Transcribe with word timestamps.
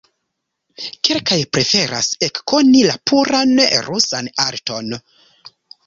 Kelkaj 1.09 1.37
preferas 1.57 2.09
ekkoni 2.29 2.83
la 2.89 2.97
puran 3.13 3.57
rusan 3.89 4.35
arton. 4.49 4.95